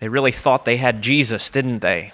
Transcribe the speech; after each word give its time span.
They 0.00 0.08
really 0.08 0.32
thought 0.32 0.64
they 0.64 0.76
had 0.76 1.02
Jesus, 1.02 1.50
didn't 1.50 1.80
they? 1.80 2.12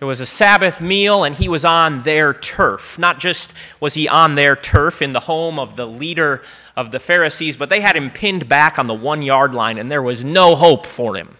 It 0.00 0.04
was 0.04 0.20
a 0.20 0.26
Sabbath 0.26 0.80
meal, 0.80 1.24
and 1.24 1.34
he 1.34 1.48
was 1.48 1.64
on 1.64 2.02
their 2.02 2.34
turf. 2.34 2.98
Not 2.98 3.20
just 3.20 3.52
was 3.80 3.94
he 3.94 4.08
on 4.08 4.34
their 4.34 4.56
turf 4.56 5.00
in 5.00 5.12
the 5.12 5.20
home 5.20 5.58
of 5.58 5.76
the 5.76 5.86
leader 5.86 6.42
of 6.76 6.90
the 6.90 7.00
Pharisees, 7.00 7.56
but 7.56 7.68
they 7.68 7.80
had 7.80 7.96
him 7.96 8.10
pinned 8.10 8.48
back 8.48 8.78
on 8.78 8.86
the 8.86 8.94
one 8.94 9.22
yard 9.22 9.54
line, 9.54 9.78
and 9.78 9.90
there 9.90 10.02
was 10.02 10.24
no 10.24 10.56
hope 10.56 10.84
for 10.84 11.16
him. 11.16 11.36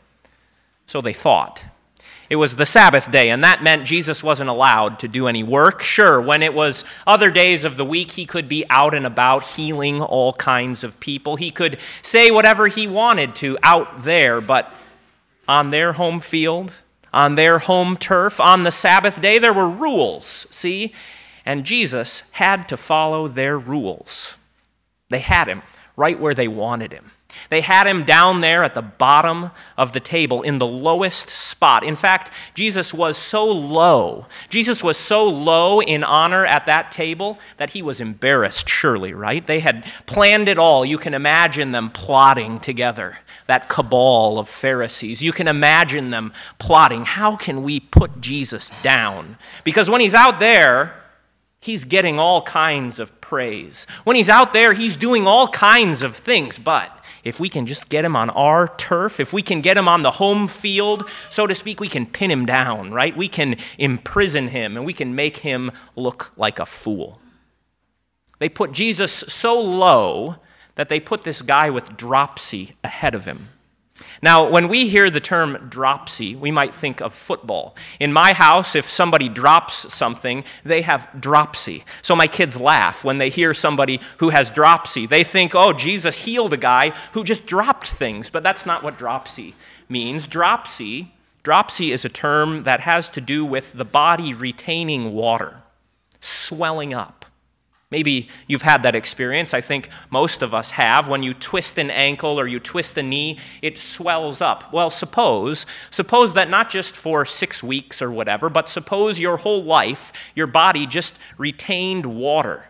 So 0.86 1.00
they 1.00 1.12
thought. 1.12 1.64
It 2.30 2.36
was 2.36 2.56
the 2.56 2.64
Sabbath 2.64 3.10
day, 3.10 3.28
and 3.28 3.44
that 3.44 3.62
meant 3.62 3.84
Jesus 3.84 4.24
wasn't 4.24 4.48
allowed 4.48 4.98
to 5.00 5.08
do 5.08 5.26
any 5.26 5.42
work. 5.42 5.82
Sure, 5.82 6.20
when 6.20 6.42
it 6.42 6.54
was 6.54 6.84
other 7.06 7.30
days 7.30 7.64
of 7.64 7.76
the 7.76 7.84
week, 7.84 8.12
he 8.12 8.24
could 8.24 8.48
be 8.48 8.64
out 8.70 8.94
and 8.94 9.04
about 9.04 9.44
healing 9.44 10.00
all 10.00 10.32
kinds 10.32 10.84
of 10.84 10.98
people. 11.00 11.36
He 11.36 11.50
could 11.50 11.78
say 12.00 12.30
whatever 12.30 12.68
he 12.68 12.86
wanted 12.86 13.34
to 13.36 13.58
out 13.62 14.04
there, 14.04 14.40
but 14.40 14.72
on 15.48 15.70
their 15.70 15.94
home 15.94 16.20
field, 16.20 16.72
on 17.12 17.34
their 17.34 17.58
home 17.60 17.96
turf, 17.96 18.40
on 18.40 18.64
the 18.64 18.72
Sabbath 18.72 19.20
day, 19.20 19.38
there 19.38 19.52
were 19.52 19.68
rules, 19.68 20.46
see? 20.50 20.92
And 21.46 21.64
Jesus 21.64 22.24
had 22.32 22.68
to 22.68 22.76
follow 22.76 23.28
their 23.28 23.58
rules. 23.58 24.36
They 25.10 25.20
had 25.20 25.48
him 25.48 25.62
right 25.96 26.18
where 26.18 26.34
they 26.34 26.48
wanted 26.48 26.92
him. 26.92 27.12
They 27.50 27.60
had 27.60 27.86
him 27.86 28.04
down 28.04 28.40
there 28.40 28.64
at 28.64 28.74
the 28.74 28.82
bottom 28.82 29.50
of 29.76 29.92
the 29.92 30.00
table 30.00 30.42
in 30.42 30.58
the 30.58 30.66
lowest 30.66 31.28
spot. 31.28 31.84
In 31.84 31.96
fact, 31.96 32.30
Jesus 32.54 32.94
was 32.94 33.16
so 33.16 33.44
low, 33.44 34.26
Jesus 34.48 34.82
was 34.82 34.96
so 34.96 35.28
low 35.28 35.80
in 35.80 36.04
honor 36.04 36.46
at 36.46 36.66
that 36.66 36.90
table 36.90 37.38
that 37.56 37.70
he 37.70 37.82
was 37.82 38.00
embarrassed, 38.00 38.68
surely, 38.68 39.12
right? 39.12 39.46
They 39.46 39.60
had 39.60 39.84
planned 40.06 40.48
it 40.48 40.58
all. 40.58 40.84
You 40.84 40.98
can 40.98 41.14
imagine 41.14 41.72
them 41.72 41.90
plotting 41.90 42.60
together, 42.60 43.18
that 43.46 43.68
cabal 43.68 44.38
of 44.38 44.48
Pharisees. 44.48 45.22
You 45.22 45.32
can 45.32 45.48
imagine 45.48 46.10
them 46.10 46.32
plotting 46.58 47.04
how 47.04 47.36
can 47.36 47.62
we 47.62 47.80
put 47.80 48.20
Jesus 48.20 48.70
down? 48.82 49.36
Because 49.64 49.90
when 49.90 50.00
he's 50.00 50.14
out 50.14 50.40
there, 50.40 50.94
he's 51.60 51.84
getting 51.84 52.18
all 52.18 52.42
kinds 52.42 52.98
of 52.98 53.20
praise. 53.20 53.86
When 54.04 54.16
he's 54.16 54.28
out 54.28 54.52
there, 54.52 54.72
he's 54.72 54.96
doing 54.96 55.26
all 55.26 55.48
kinds 55.48 56.02
of 56.02 56.16
things, 56.16 56.58
but 56.58 56.90
if 57.24 57.40
we 57.40 57.48
can 57.48 57.64
just 57.64 57.88
get 57.88 58.04
him 58.04 58.14
on 58.14 58.28
our 58.30 58.68
turf, 58.68 59.18
if 59.18 59.32
we 59.32 59.40
can 59.40 59.62
get 59.62 59.78
him 59.78 59.88
on 59.88 60.02
the 60.02 60.12
home 60.12 60.46
field, 60.46 61.08
so 61.30 61.46
to 61.46 61.54
speak, 61.54 61.80
we 61.80 61.88
can 61.88 62.04
pin 62.04 62.30
him 62.30 62.44
down, 62.44 62.92
right? 62.92 63.16
We 63.16 63.28
can 63.28 63.56
imprison 63.78 64.48
him 64.48 64.76
and 64.76 64.84
we 64.84 64.92
can 64.92 65.14
make 65.14 65.38
him 65.38 65.72
look 65.96 66.32
like 66.36 66.58
a 66.58 66.66
fool. 66.66 67.18
They 68.38 68.50
put 68.50 68.72
Jesus 68.72 69.12
so 69.12 69.58
low 69.58 70.36
that 70.74 70.88
they 70.88 71.00
put 71.00 71.24
this 71.24 71.42
guy 71.42 71.70
with 71.70 71.96
dropsy 71.96 72.74
ahead 72.82 73.14
of 73.14 73.24
him. 73.24 73.48
Now, 74.20 74.48
when 74.48 74.68
we 74.68 74.88
hear 74.88 75.08
the 75.08 75.20
term 75.20 75.68
dropsy, 75.68 76.34
we 76.34 76.50
might 76.50 76.74
think 76.74 77.00
of 77.00 77.14
football. 77.14 77.76
In 78.00 78.12
my 78.12 78.32
house, 78.32 78.74
if 78.74 78.88
somebody 78.88 79.28
drops 79.28 79.92
something, 79.92 80.44
they 80.64 80.82
have 80.82 81.08
dropsy. 81.20 81.84
So 82.02 82.16
my 82.16 82.26
kids 82.26 82.60
laugh 82.60 83.04
when 83.04 83.18
they 83.18 83.28
hear 83.28 83.54
somebody 83.54 84.00
who 84.18 84.30
has 84.30 84.50
dropsy. 84.50 85.06
They 85.06 85.22
think, 85.22 85.54
oh, 85.54 85.72
Jesus 85.72 86.24
healed 86.24 86.52
a 86.52 86.58
guy 86.58 86.90
who 87.12 87.22
just 87.22 87.46
dropped 87.46 87.86
things. 87.86 88.30
But 88.30 88.42
that's 88.42 88.66
not 88.66 88.82
what 88.82 88.98
dropsy 88.98 89.54
means. 89.88 90.26
Dropsy, 90.26 91.12
dropsy 91.44 91.92
is 91.92 92.04
a 92.04 92.08
term 92.08 92.64
that 92.64 92.80
has 92.80 93.08
to 93.10 93.20
do 93.20 93.44
with 93.44 93.74
the 93.74 93.84
body 93.84 94.34
retaining 94.34 95.12
water, 95.12 95.62
swelling 96.20 96.92
up. 96.92 97.23
Maybe 97.94 98.26
you've 98.48 98.62
had 98.62 98.82
that 98.82 98.96
experience. 98.96 99.54
I 99.54 99.60
think 99.60 99.88
most 100.10 100.42
of 100.42 100.52
us 100.52 100.72
have. 100.72 101.08
When 101.08 101.22
you 101.22 101.32
twist 101.32 101.78
an 101.78 101.92
ankle 101.92 102.40
or 102.40 102.48
you 102.48 102.58
twist 102.58 102.98
a 102.98 103.04
knee, 103.04 103.38
it 103.62 103.78
swells 103.78 104.40
up. 104.40 104.72
Well, 104.72 104.90
suppose, 104.90 105.64
suppose 105.92 106.34
that 106.34 106.50
not 106.50 106.70
just 106.70 106.96
for 106.96 107.24
six 107.24 107.62
weeks 107.62 108.02
or 108.02 108.10
whatever, 108.10 108.50
but 108.50 108.68
suppose 108.68 109.20
your 109.20 109.36
whole 109.36 109.62
life, 109.62 110.32
your 110.34 110.48
body 110.48 110.88
just 110.88 111.16
retained 111.38 112.04
water. 112.04 112.66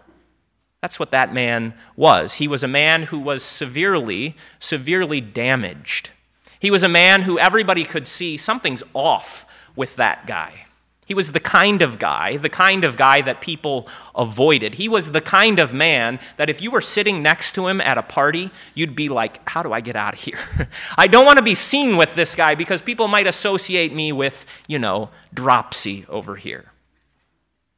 That's 0.83 1.01
what 1.01 1.13
that 1.13 1.33
man 1.33 1.73
was. 1.97 2.35
He 2.35 2.47
was 2.47 2.63
a 2.63 2.69
man 2.69 3.05
who 3.05 3.19
was 3.19 3.43
severely, 3.43 4.37
severely 4.59 5.23
damaged. 5.23 6.11
He 6.61 6.71
was 6.71 6.83
a 6.83 6.89
man 6.91 7.23
who 7.23 7.39
everybody 7.39 7.85
could 7.85 8.07
see 8.07 8.37
something's 8.37 8.83
off 8.93 9.47
with 9.75 9.97
that 9.97 10.27
guy. 10.27 10.64
He 11.07 11.15
was 11.15 11.33
the 11.33 11.41
kind 11.41 11.83
of 11.83 11.99
guy, 11.99 12.39
the 12.39 12.49
kind 12.49 12.83
of 12.83 12.97
guy 12.97 13.21
that 13.21 13.41
people 13.41 13.87
avoided. 14.15 14.75
He 14.75 14.89
was 14.89 15.13
the 15.13 15.21
kind 15.21 15.59
of 15.59 15.73
man 15.73 16.19
that 16.39 16.49
if 16.49 16.63
you 16.63 16.71
were 16.71 16.81
sitting 16.81 17.23
next 17.23 17.55
to 17.57 17.67
him 17.69 17.81
at 17.81 17.99
a 17.99 18.03
party, 18.03 18.51
you'd 18.75 18.97
be 18.97 19.09
like, 19.09 19.47
How 19.49 19.63
do 19.63 19.73
I 19.73 19.81
get 19.81 19.97
out 19.97 20.15
of 20.15 20.21
here? 20.21 20.39
I 20.97 21.07
don't 21.07 21.27
want 21.27 21.39
to 21.39 21.45
be 21.45 21.55
seen 21.55 21.97
with 21.97 22.15
this 22.15 22.35
guy 22.35 22.55
because 22.55 22.81
people 22.81 23.09
might 23.09 23.27
associate 23.27 23.93
me 23.93 24.13
with, 24.13 24.47
you 24.67 24.79
know, 24.79 25.11
dropsy 25.33 26.07
over 26.09 26.37
here. 26.37 26.73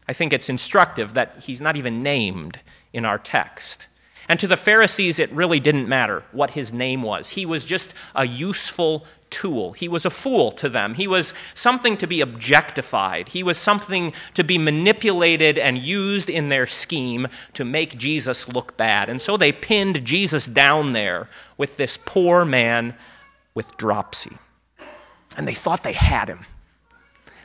I 0.09 0.13
think 0.13 0.33
it's 0.33 0.49
instructive 0.49 1.15
that 1.15 1.41
he's 1.41 1.61
not 1.61 1.77
even 1.77 2.03
named 2.03 2.61
in 2.93 3.05
our 3.05 3.19
text. 3.19 3.89
And 4.29 4.41
to 4.41 4.47
the 4.47 4.57
Pharisees, 4.57 5.19
it 5.19 5.31
really 5.31 5.61
didn't 5.61 5.89
matter 5.89 6.25
what 6.33 6.51
his 6.51 6.73
name 6.73 7.03
was. 7.03 7.31
He 7.31 7.47
was 7.47 7.65
just 7.65 7.95
a 8.15 8.27
useful 8.27 9.05
tool. 9.37 9.73
He 9.75 9.87
was 9.87 10.07
a 10.07 10.11
fool 10.11 10.51
to 10.53 10.71
them. 10.71 10.95
He 10.95 11.07
was 11.07 11.35
something 11.53 11.99
to 11.99 12.07
be 12.07 12.23
objectified. 12.23 13.29
He 13.29 13.43
was 13.43 13.59
something 13.59 14.15
to 14.33 14.43
be 14.43 14.57
manipulated 14.57 15.59
and 15.59 15.77
used 15.77 16.31
in 16.31 16.49
their 16.49 16.67
scheme 16.67 17.29
to 17.53 17.63
make 17.63 17.99
Jesus 17.99 18.49
look 18.49 18.79
bad. 18.79 19.11
And 19.11 19.21
so 19.21 19.37
they 19.37 19.53
pinned 19.53 20.07
Jesus 20.07 20.47
down 20.47 20.95
there 20.95 21.29
with 21.59 21.77
this 21.77 21.99
poor 22.03 22.47
man 22.47 22.95
with 23.55 23.77
dropsy. 23.77 24.39
And 25.37 25.47
they 25.47 25.53
thought 25.53 25.83
they 25.83 25.93
had 25.93 26.29
him. 26.29 26.47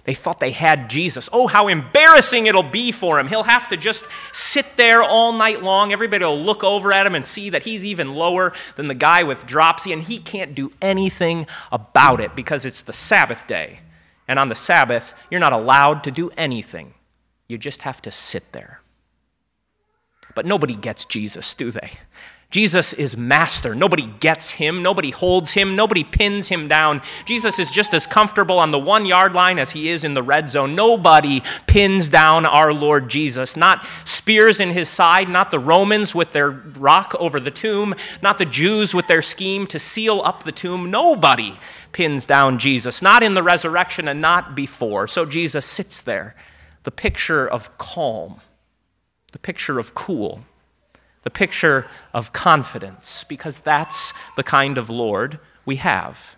They 0.04 0.16
thought 0.16 0.40
they 0.40 0.52
had 0.52 0.90
Jesus. 0.90 1.30
Oh, 1.32 1.48
how 1.48 1.68
embarrassing 1.68 2.48
it'll 2.48 2.64
be 2.64 2.92
for 2.92 3.20
him. 3.20 3.28
He'll 3.28 3.44
have 3.44 3.68
to 3.70 3.78
just 3.78 4.06
sit 4.34 4.66
there 4.76 5.04
all 5.04 5.34
night 5.34 5.62
long. 5.62 5.94
Everybody 5.94 6.26
will 6.26 6.40
look 6.40 6.64
over 6.64 6.92
at 6.92 7.06
him 7.06 7.14
and 7.14 7.26
see 7.26 7.52
that 7.52 7.64
he's 7.64 7.86
even 7.86 8.16
lower 8.16 8.52
than 8.78 8.88
the 8.88 8.96
guy 8.96 9.24
with 9.24 9.46
dropsy, 9.46 9.94
and 9.94 10.02
he 10.02 10.18
can't 10.18 10.56
do 10.56 10.72
anything 10.82 11.46
about 11.72 12.20
it 12.20 12.36
because 12.36 12.66
it's 12.66 12.82
the 12.82 12.94
Sabbath 12.94 13.46
day. 13.46 13.80
And 14.28 14.40
on 14.40 14.50
the 14.50 14.56
Sabbath, 14.56 15.14
you're 15.30 15.40
not 15.40 15.54
allowed 15.54 16.04
to 16.06 16.12
do 16.12 16.32
anything, 16.38 16.94
you 17.48 17.58
just 17.58 17.82
have 17.84 18.02
to 18.04 18.12
sit 18.12 18.54
there. 18.54 18.82
But 20.34 20.46
nobody 20.46 20.76
gets 20.76 21.06
Jesus, 21.06 21.54
do 21.54 21.70
they? 21.70 21.92
Jesus 22.52 22.92
is 22.92 23.16
master. 23.16 23.74
Nobody 23.74 24.08
gets 24.20 24.52
him. 24.52 24.84
Nobody 24.84 25.10
holds 25.10 25.54
him. 25.54 25.78
Nobody 25.78 26.04
pins 26.04 26.50
him 26.50 26.68
down. 26.68 27.02
Jesus 27.24 27.58
is 27.58 27.72
just 27.72 27.94
as 27.94 28.06
comfortable 28.06 28.60
on 28.60 28.72
the 28.72 28.80
one 28.80 29.06
yard 29.06 29.32
line 29.32 29.58
as 29.58 29.72
he 29.72 29.88
is 29.88 30.04
in 30.04 30.16
the 30.16 30.22
red 30.22 30.50
zone. 30.50 30.76
Nobody 30.76 31.42
pins 31.66 32.10
down 32.10 32.46
our 32.46 32.74
Lord 32.74 33.10
Jesus. 33.10 33.56
Not 33.56 33.86
spears 34.04 34.60
in 34.60 34.72
his 34.72 34.90
side, 34.90 35.30
not 35.30 35.50
the 35.50 35.60
Romans 35.60 36.14
with 36.14 36.34
their 36.34 36.50
rock 36.50 37.16
over 37.20 37.40
the 37.40 37.52
tomb, 37.52 37.96
not 38.22 38.38
the 38.38 38.46
Jews 38.46 38.94
with 38.94 39.08
their 39.08 39.22
scheme 39.22 39.66
to 39.68 39.80
seal 39.80 40.22
up 40.26 40.44
the 40.44 40.52
tomb. 40.52 40.92
Nobody 40.92 41.54
pins 41.94 42.26
down 42.26 42.60
Jesus, 42.60 43.02
not 43.02 43.24
in 43.24 43.34
the 43.34 43.44
resurrection 43.44 44.10
and 44.10 44.20
not 44.20 44.56
before. 44.56 45.08
So 45.08 45.26
Jesus 45.26 45.66
sits 45.66 46.02
there, 46.02 46.36
the 46.84 46.92
picture 46.92 47.48
of 47.48 47.78
calm, 47.78 48.42
the 49.32 49.40
picture 49.40 49.80
of 49.80 49.96
cool 49.96 50.44
the 51.24 51.30
picture 51.30 51.88
of 52.14 52.34
confidence, 52.34 53.24
because 53.26 53.60
that's 53.60 54.14
the 54.36 54.44
kind 54.44 54.78
of 54.78 54.90
Lord 54.90 55.40
we 55.66 55.78
have. 55.78 56.36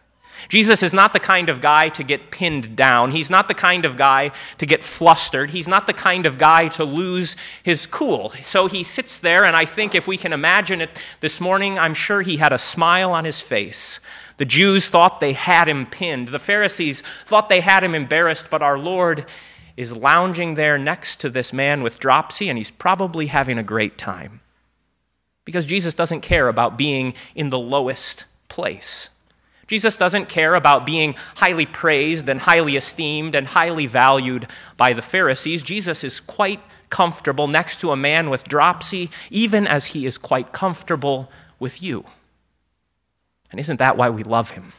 Jesus 0.49 0.83
is 0.83 0.93
not 0.93 1.13
the 1.13 1.19
kind 1.19 1.47
of 1.47 1.61
guy 1.61 1.89
to 1.89 2.03
get 2.03 2.31
pinned 2.31 2.75
down. 2.75 3.11
He's 3.11 3.29
not 3.29 3.47
the 3.47 3.53
kind 3.53 3.85
of 3.85 3.95
guy 3.95 4.31
to 4.57 4.65
get 4.65 4.83
flustered. 4.83 5.51
He's 5.51 5.67
not 5.67 5.87
the 5.87 5.93
kind 5.93 6.25
of 6.25 6.37
guy 6.37 6.67
to 6.69 6.83
lose 6.83 7.35
his 7.61 7.85
cool. 7.85 8.31
So 8.41 8.67
he 8.67 8.83
sits 8.83 9.19
there, 9.19 9.45
and 9.45 9.55
I 9.55 9.65
think 9.65 9.95
if 9.95 10.07
we 10.07 10.17
can 10.17 10.33
imagine 10.33 10.81
it 10.81 10.89
this 11.21 11.39
morning, 11.39 11.79
I'm 11.79 11.93
sure 11.93 12.21
he 12.21 12.37
had 12.37 12.51
a 12.51 12.57
smile 12.57 13.11
on 13.11 13.25
his 13.25 13.41
face. 13.41 13.99
The 14.37 14.45
Jews 14.45 14.87
thought 14.87 15.19
they 15.19 15.33
had 15.33 15.67
him 15.67 15.85
pinned. 15.85 16.29
The 16.29 16.39
Pharisees 16.39 17.01
thought 17.01 17.47
they 17.47 17.61
had 17.61 17.83
him 17.83 17.95
embarrassed, 17.95 18.49
but 18.49 18.63
our 18.63 18.77
Lord 18.77 19.25
is 19.77 19.95
lounging 19.95 20.55
there 20.55 20.77
next 20.77 21.21
to 21.21 21.29
this 21.29 21.53
man 21.53 21.83
with 21.83 21.99
dropsy, 21.99 22.49
and 22.49 22.57
he's 22.57 22.71
probably 22.71 23.27
having 23.27 23.57
a 23.57 23.63
great 23.63 23.97
time. 23.97 24.41
Because 25.45 25.65
Jesus 25.65 25.95
doesn't 25.95 26.21
care 26.21 26.47
about 26.47 26.77
being 26.77 27.13
in 27.35 27.49
the 27.49 27.59
lowest 27.59 28.25
place. 28.47 29.09
Jesus 29.67 29.95
doesn't 29.95 30.29
care 30.29 30.55
about 30.55 30.85
being 30.85 31.15
highly 31.35 31.65
praised 31.65 32.27
and 32.29 32.39
highly 32.39 32.75
esteemed 32.75 33.35
and 33.35 33.47
highly 33.47 33.87
valued 33.87 34.47
by 34.77 34.93
the 34.93 35.01
Pharisees. 35.01 35.63
Jesus 35.63 36.03
is 36.03 36.19
quite 36.19 36.59
comfortable 36.89 37.47
next 37.47 37.81
to 37.81 37.91
a 37.91 37.95
man 37.95 38.29
with 38.29 38.47
dropsy, 38.47 39.09
even 39.31 39.65
as 39.65 39.87
he 39.87 40.05
is 40.05 40.17
quite 40.17 40.51
comfortable 40.51 41.31
with 41.59 41.81
you. 41.81 42.05
And 43.51 43.59
isn't 43.59 43.77
that 43.77 43.97
why 43.97 44.09
we 44.09 44.23
love 44.23 44.51
him? 44.51 44.73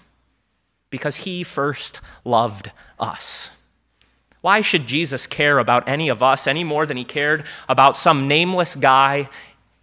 Because 0.90 1.16
he 1.16 1.42
first 1.42 2.00
loved 2.24 2.70
us. 2.98 3.50
Why 4.42 4.60
should 4.60 4.86
Jesus 4.86 5.26
care 5.26 5.58
about 5.58 5.88
any 5.88 6.08
of 6.08 6.22
us 6.22 6.46
any 6.46 6.62
more 6.62 6.84
than 6.84 6.96
he 6.96 7.04
cared 7.04 7.44
about 7.68 7.96
some 7.96 8.28
nameless 8.28 8.76
guy 8.76 9.28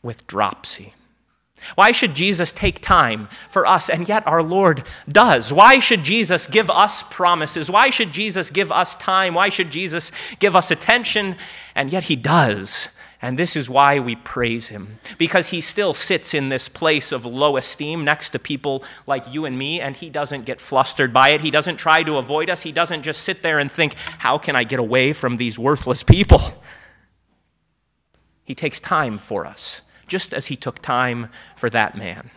with 0.01 0.27
dropsy. 0.27 0.93
Why 1.75 1.91
should 1.91 2.15
Jesus 2.15 2.51
take 2.51 2.81
time 2.81 3.27
for 3.49 3.65
us, 3.65 3.89
and 3.89 4.07
yet 4.07 4.25
our 4.27 4.43
Lord 4.43 4.83
does? 5.07 5.53
Why 5.53 5.79
should 5.79 6.03
Jesus 6.03 6.47
give 6.47 6.69
us 6.69 7.03
promises? 7.03 7.69
Why 7.69 7.89
should 7.89 8.11
Jesus 8.11 8.49
give 8.49 8.71
us 8.71 8.95
time? 8.95 9.35
Why 9.35 9.49
should 9.49 9.69
Jesus 9.69 10.11
give 10.39 10.55
us 10.55 10.71
attention? 10.71 11.35
And 11.75 11.91
yet 11.91 12.05
he 12.05 12.15
does. 12.15 12.89
And 13.23 13.37
this 13.37 13.55
is 13.55 13.69
why 13.69 13.99
we 13.99 14.15
praise 14.15 14.69
him, 14.69 14.97
because 15.19 15.49
he 15.49 15.61
still 15.61 15.93
sits 15.93 16.33
in 16.33 16.49
this 16.49 16.67
place 16.67 17.11
of 17.11 17.23
low 17.23 17.55
esteem 17.55 18.03
next 18.03 18.31
to 18.31 18.39
people 18.39 18.83
like 19.05 19.31
you 19.31 19.45
and 19.45 19.59
me, 19.59 19.79
and 19.79 19.95
he 19.95 20.09
doesn't 20.09 20.45
get 20.45 20.59
flustered 20.59 21.13
by 21.13 21.29
it. 21.29 21.41
He 21.41 21.51
doesn't 21.51 21.77
try 21.77 22.01
to 22.01 22.17
avoid 22.17 22.49
us. 22.49 22.63
He 22.63 22.71
doesn't 22.71 23.03
just 23.03 23.21
sit 23.21 23.43
there 23.43 23.59
and 23.59 23.69
think, 23.69 23.93
How 24.17 24.39
can 24.39 24.55
I 24.55 24.63
get 24.63 24.79
away 24.79 25.13
from 25.13 25.37
these 25.37 25.59
worthless 25.59 26.01
people? 26.01 26.41
He 28.43 28.55
takes 28.55 28.81
time 28.81 29.19
for 29.19 29.45
us 29.45 29.83
just 30.11 30.33
as 30.33 30.47
he 30.47 30.57
took 30.57 30.81
time 30.81 31.29
for 31.55 31.69
that 31.69 31.95
man. 31.95 32.29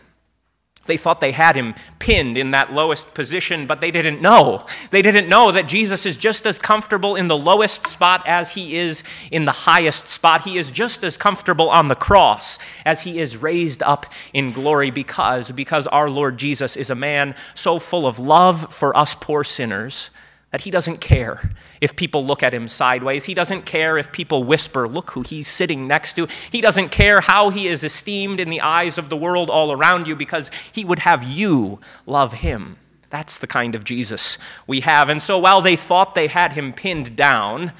They 0.85 0.95
thought 0.95 1.19
they 1.19 1.33
had 1.33 1.57
him 1.57 1.75
pinned 1.99 2.37
in 2.37 2.51
that 2.51 2.71
lowest 2.71 3.13
position, 3.13 3.67
but 3.67 3.81
they 3.81 3.91
didn't 3.91 4.21
know. 4.21 4.65
They 4.91 5.01
didn't 5.01 5.27
know 5.27 5.51
that 5.51 5.67
Jesus 5.67 6.05
is 6.05 6.15
just 6.15 6.45
as 6.45 6.57
comfortable 6.57 7.17
in 7.17 7.27
the 7.27 7.37
lowest 7.37 7.85
spot 7.85 8.23
as 8.25 8.51
he 8.51 8.77
is 8.77 9.03
in 9.29 9.43
the 9.43 9.51
highest 9.51 10.07
spot. 10.07 10.43
He 10.43 10.57
is 10.57 10.71
just 10.71 11.03
as 11.03 11.17
comfortable 11.17 11.69
on 11.69 11.89
the 11.89 11.95
cross 11.95 12.59
as 12.85 13.01
he 13.01 13.19
is 13.19 13.35
raised 13.35 13.83
up 13.83 14.05
in 14.31 14.53
glory 14.53 14.89
because 14.89 15.51
because 15.51 15.85
our 15.87 16.09
Lord 16.09 16.37
Jesus 16.37 16.77
is 16.77 16.89
a 16.89 16.95
man 16.95 17.35
so 17.55 17.77
full 17.77 18.07
of 18.07 18.19
love 18.19 18.73
for 18.73 18.95
us 18.95 19.15
poor 19.15 19.43
sinners 19.43 20.11
that 20.55 20.61
he 20.61 20.71
doesn't 20.71 21.01
care 21.01 21.51
if 21.81 21.97
people 21.97 22.25
look 22.25 22.41
at 22.41 22.53
him 22.53 22.69
sideways. 22.69 23.25
He 23.25 23.33
doesn't 23.33 23.65
care 23.65 23.97
if 23.97 24.13
people 24.13 24.45
whisper, 24.45 24.87
Look 24.87 25.11
who 25.11 25.21
he's 25.21 25.49
sitting 25.49 25.85
next 25.85 26.13
to. 26.13 26.29
He 26.49 26.61
doesn't 26.61 26.91
care 26.91 27.19
how 27.19 27.49
he 27.49 27.67
is 27.67 27.83
esteemed 27.83 28.39
in 28.39 28.49
the 28.49 28.61
eyes 28.61 28.97
of 28.97 29.09
the 29.09 29.17
world 29.17 29.49
all 29.49 29.73
around 29.73 30.07
you 30.07 30.15
because 30.15 30.49
he 30.71 30.85
would 30.85 30.99
have 30.99 31.25
you 31.25 31.81
love 32.05 32.35
him. 32.35 32.77
That's 33.09 33.37
the 33.37 33.47
kind 33.47 33.75
of 33.75 33.83
Jesus 33.83 34.37
we 34.65 34.79
have. 34.79 35.09
And 35.09 35.21
so 35.21 35.37
while 35.37 35.59
they 35.59 35.75
thought 35.75 36.15
they 36.15 36.27
had 36.27 36.53
him 36.53 36.71
pinned 36.71 37.17
down, 37.17 37.73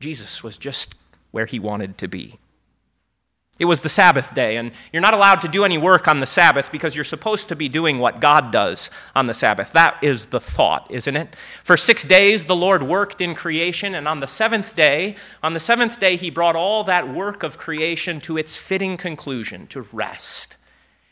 Jesus 0.00 0.42
was 0.42 0.56
just 0.56 0.94
where 1.30 1.44
he 1.44 1.58
wanted 1.58 1.98
to 1.98 2.08
be. 2.08 2.38
It 3.56 3.66
was 3.66 3.82
the 3.82 3.88
Sabbath 3.88 4.34
day, 4.34 4.56
and 4.56 4.72
you're 4.92 5.00
not 5.00 5.14
allowed 5.14 5.40
to 5.42 5.48
do 5.48 5.64
any 5.64 5.78
work 5.78 6.08
on 6.08 6.18
the 6.18 6.26
Sabbath 6.26 6.72
because 6.72 6.96
you're 6.96 7.04
supposed 7.04 7.48
to 7.48 7.56
be 7.56 7.68
doing 7.68 8.00
what 8.00 8.20
God 8.20 8.50
does 8.50 8.90
on 9.14 9.28
the 9.28 9.34
Sabbath. 9.34 9.72
That 9.72 9.96
is 10.02 10.26
the 10.26 10.40
thought, 10.40 10.90
isn't 10.90 11.16
it? 11.16 11.36
For 11.62 11.76
six 11.76 12.02
days 12.02 12.46
the 12.46 12.56
Lord 12.56 12.82
worked 12.82 13.20
in 13.20 13.36
creation, 13.36 13.94
and 13.94 14.08
on 14.08 14.18
the 14.18 14.26
seventh 14.26 14.74
day, 14.74 15.14
on 15.40 15.54
the 15.54 15.60
seventh 15.60 16.00
day, 16.00 16.16
he 16.16 16.30
brought 16.30 16.56
all 16.56 16.82
that 16.84 17.08
work 17.14 17.44
of 17.44 17.56
creation 17.56 18.20
to 18.22 18.36
its 18.36 18.56
fitting 18.56 18.96
conclusion, 18.96 19.68
to 19.68 19.82
rest. 19.92 20.56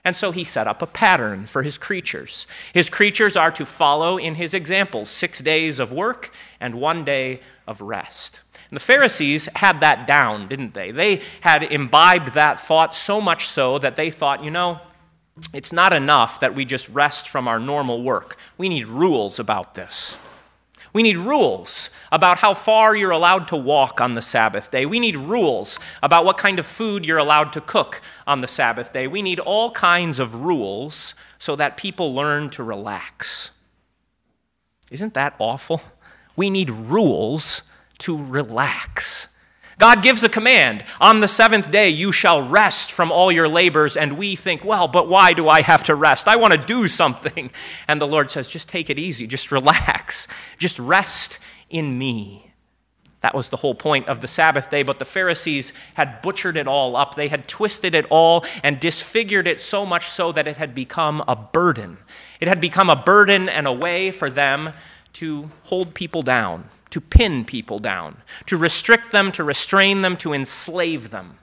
And 0.05 0.17
so 0.17 0.33
he 0.33 0.43
set 0.43 0.67
up 0.67 0.83
a 0.83 0.87
pattern 0.87 1.47
for 1.47 1.63
his 1.63 1.79
creatures. 1.79 2.49
His 2.75 2.91
creatures 2.91 3.37
are 3.37 3.53
to 3.53 3.65
follow 3.65 4.19
in 4.19 4.35
his 4.35 4.53
example 4.53 5.05
six 5.05 5.39
days 5.39 5.79
of 5.79 5.93
work 5.93 6.35
and 6.61 6.75
one 6.75 7.05
day 7.05 7.41
of 7.69 7.81
rest. 7.81 8.42
And 8.73 8.77
the 8.79 8.85
Pharisees 8.85 9.51
had 9.57 9.81
that 9.81 10.07
down, 10.07 10.49
didn't 10.49 10.73
they? 10.73 10.93
They 10.93 11.21
had 11.43 11.63
imbibed 11.63 12.33
that 12.33 12.59
thought 12.59 12.95
so 12.95 13.21
much 13.21 13.47
so 13.47 13.79
that 13.79 13.97
they 13.97 14.11
thought, 14.11 14.43
you 14.43 14.51
know, 14.51 14.81
it's 15.53 15.75
not 15.75 15.93
enough 15.93 16.41
that 16.41 16.55
we 16.55 16.65
just 16.65 16.89
rest 16.89 17.29
from 17.29 17.47
our 17.47 17.61
normal 17.61 18.03
work. 18.03 18.39
We 18.57 18.71
need 18.71 18.87
rules 18.87 19.39
about 19.39 19.75
this. 19.75 20.17
We 20.95 21.03
need 21.03 21.19
rules 21.19 21.91
about 22.11 22.39
how 22.39 22.55
far 22.55 22.97
you're 22.97 23.11
allowed 23.11 23.47
to 23.49 23.57
walk 23.59 24.01
on 24.01 24.15
the 24.15 24.23
Sabbath 24.23 24.71
day. 24.71 24.87
We 24.87 25.01
need 25.01 25.19
rules 25.19 25.79
about 26.03 26.25
what 26.25 26.39
kind 26.39 26.59
of 26.59 26.65
food 26.65 27.05
you're 27.05 27.19
allowed 27.19 27.53
to 27.53 27.61
cook 27.61 28.01
on 28.27 28.41
the 28.41 28.49
Sabbath 28.49 28.91
day. 28.91 29.07
We 29.07 29.21
need 29.21 29.39
all 29.39 29.73
kinds 29.73 30.19
of 30.19 30.41
rules 30.41 31.15
so 31.39 31.57
that 31.57 31.77
people 31.77 32.15
learn 32.15 32.49
to 32.49 32.63
relax. 32.63 33.51
Isn't 34.91 35.13
that 35.13 35.35
awful? 35.39 35.83
We 36.37 36.49
need 36.49 36.71
rules 36.71 37.69
to 38.03 38.17
relax. 38.17 39.29
God 39.79 40.03
gives 40.03 40.23
a 40.23 40.29
command 40.29 40.85
on 41.01 41.21
the 41.21 41.27
seventh 41.27 41.71
day, 41.71 41.89
you 41.89 42.13
shall 42.13 42.41
rest 42.41 42.93
from 42.93 43.11
all 43.11 43.33
your 43.33 43.49
labors. 43.49 43.97
And 43.97 44.17
we 44.17 44.37
think, 44.37 44.65
well, 44.65 44.87
but 44.87 45.09
why 45.09 45.33
do 45.33 45.49
I 45.49 45.63
have 45.63 45.83
to 45.85 45.95
rest? 45.97 46.29
I 46.29 46.37
want 46.37 46.53
to 46.53 46.59
do 46.59 46.87
something. 46.87 47.51
And 47.89 48.01
the 48.01 48.07
Lord 48.07 48.31
says, 48.31 48.49
just 48.49 48.69
take 48.69 48.91
it 48.91 48.99
easy, 48.99 49.27
just 49.27 49.51
relax, 49.51 50.29
just 50.57 50.79
rest 50.79 51.39
in 51.69 51.99
me. 51.99 52.53
That 53.23 53.35
was 53.35 53.49
the 53.49 53.57
whole 53.57 53.75
point 53.75 54.09
of 54.09 54.21
the 54.21 54.29
Sabbath 54.29 54.71
day, 54.71 54.83
but 54.83 54.99
the 54.99 55.05
Pharisees 55.05 55.73
had 55.95 56.23
butchered 56.23 56.57
it 56.57 56.69
all 56.69 56.97
up. 56.97 57.15
They 57.17 57.29
had 57.29 57.49
twisted 57.49 57.95
it 57.95 58.07
all 58.09 58.45
and 58.63 58.79
disfigured 58.79 59.47
it 59.47 59.61
so 59.61 59.85
much 59.85 60.09
so 60.09 60.33
that 60.33 60.47
it 60.47 60.57
had 60.57 60.75
become 60.75 61.23
a 61.27 61.37
burden. 61.37 61.99
It 62.41 62.49
had 62.49 62.61
become 62.61 62.89
a 62.89 62.97
burden 62.97 63.49
and 63.49 63.67
a 63.67 63.73
way 63.73 64.11
for 64.11 64.31
them 64.31 64.73
to 65.15 65.51
hold 65.65 65.95
people 65.95 66.23
down 66.23 66.69
to 66.93 67.01
pin 67.01 67.45
people 67.45 67.79
down, 67.79 68.19
to 68.47 68.57
restrict 68.57 69.11
them, 69.11 69.33
to 69.33 69.43
restrain 69.43 70.03
them, 70.03 70.17
to 70.19 70.33
enslave 70.33 71.11
them. 71.11 71.39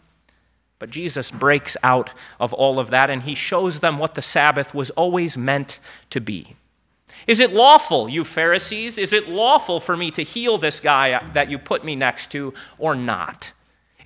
But 0.78 0.92
Jesus 0.92 1.30
breaks 1.30 1.75
out 1.84 2.12
of 2.40 2.54
all 2.54 2.80
of 2.80 2.90
that 2.92 3.10
and 3.10 3.24
he 3.24 3.36
shows 3.36 3.81
them 3.81 3.98
what 3.98 4.16
the 4.16 4.22
Sabbath 4.22 4.74
was 4.74 4.92
always 4.92 5.36
meant 5.36 5.80
to 6.12 6.22
be. 6.22 6.56
Is 7.28 7.40
it 7.40 7.54
lawful, 7.54 8.07
you 8.07 8.24
Pharisees? 8.24 8.98
Is 8.98 9.12
it 9.12 9.28
lawful 9.28 9.80
for 9.80 9.98
me 9.98 10.10
to 10.12 10.24
heal 10.24 10.57
this 10.57 10.80
guy 10.80 11.22
that 11.34 11.50
you 11.51 11.60
put 11.60 11.84
me 11.84 11.96
next 11.96 12.31
to 12.31 12.54
or 12.78 12.96
not? 12.96 13.51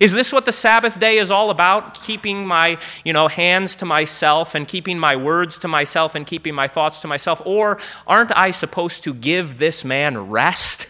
Is 0.00 0.12
this 0.12 0.32
what 0.32 0.44
the 0.44 0.52
Sabbath 0.52 0.98
day 0.98 1.18
is 1.18 1.30
all 1.30 1.50
about? 1.50 1.94
Keeping 1.94 2.46
my, 2.46 2.78
you 3.04 3.12
know, 3.12 3.28
hands 3.28 3.76
to 3.76 3.84
myself 3.84 4.54
and 4.54 4.66
keeping 4.66 4.98
my 4.98 5.14
words 5.14 5.58
to 5.58 5.68
myself 5.68 6.16
and 6.16 6.26
keeping 6.26 6.54
my 6.54 6.66
thoughts 6.66 7.00
to 7.00 7.08
myself? 7.08 7.40
Or 7.44 7.78
aren't 8.06 8.36
I 8.36 8.50
supposed 8.50 9.04
to 9.04 9.14
give 9.14 9.58
this 9.58 9.84
man 9.84 10.30
rest? 10.30 10.88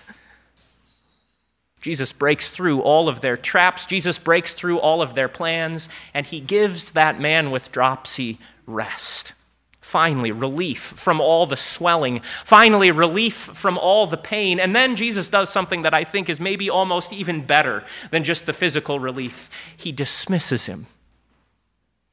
Jesus 1.85 2.15
breaks 2.15 2.49
through 2.49 2.81
all 2.81 3.11
of 3.11 3.21
their 3.21 3.37
traps. 3.37 3.85
Jesus 3.85 4.19
breaks 4.19 4.55
through 4.55 4.79
all 4.79 5.03
of 5.03 5.15
their 5.15 5.29
plans, 5.29 5.91
and 6.15 6.25
he 6.25 6.41
gives 6.41 6.93
that 6.93 7.21
man 7.21 7.51
with 7.51 7.71
dropsy 7.71 8.39
rest. 8.67 9.35
Finally, 9.83 10.33
relief 10.33 10.81
from 10.81 11.21
all 11.21 11.45
the 11.45 11.59
swelling. 11.59 12.21
Finally, 12.43 12.91
relief 12.91 13.35
from 13.35 13.77
all 13.77 14.07
the 14.07 14.17
pain. 14.17 14.59
And 14.59 14.75
then 14.75 14.97
Jesus 14.97 15.29
does 15.29 15.51
something 15.51 15.83
that 15.83 15.93
I 15.93 16.05
think 16.05 16.31
is 16.31 16.41
maybe 16.41 16.71
almost 16.71 17.13
even 17.13 17.45
better 17.45 17.85
than 18.11 18.25
just 18.25 18.47
the 18.47 18.55
physical 18.55 18.99
relief. 18.99 19.51
He 19.77 19.93
dismisses 19.93 20.65
him. 20.65 20.87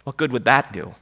What 0.03 0.17
good 0.17 0.33
would 0.33 0.44
that 0.44 0.74
do? 0.74 0.95